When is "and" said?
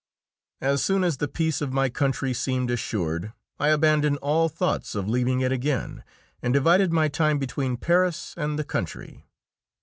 6.41-6.51, 8.35-8.57